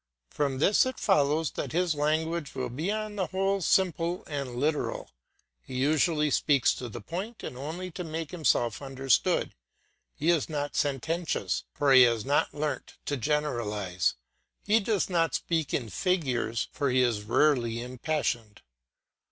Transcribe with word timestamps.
From 0.31 0.57
this 0.57 0.83
it 0.87 0.99
follows 0.99 1.51
that 1.51 1.73
his 1.73 1.93
language 1.93 2.55
will 2.55 2.69
be 2.71 2.89
on 2.91 3.17
the 3.17 3.27
whole 3.27 3.61
simple 3.61 4.23
and 4.25 4.55
literal. 4.55 5.11
He 5.61 5.75
usually 5.75 6.31
speaks 6.31 6.73
to 6.73 6.89
the 6.89 7.01
point 7.01 7.43
and 7.43 7.55
only 7.55 7.91
to 7.91 8.03
make 8.03 8.31
himself 8.31 8.81
understood. 8.81 9.53
He 10.15 10.31
is 10.31 10.49
not 10.49 10.75
sententious, 10.75 11.65
for 11.71 11.93
he 11.93 12.01
has 12.01 12.25
not 12.25 12.51
learnt 12.51 12.95
to 13.05 13.15
generalise; 13.15 14.15
he 14.65 14.79
does 14.79 15.07
not 15.07 15.35
speak 15.35 15.71
in 15.71 15.87
figures, 15.91 16.67
for 16.71 16.89
he 16.89 17.03
is 17.03 17.21
rarely 17.25 17.79
impassioned. 17.79 18.63